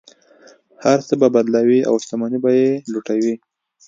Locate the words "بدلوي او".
1.35-1.95